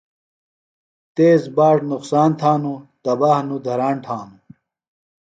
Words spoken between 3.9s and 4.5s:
تھانوۡ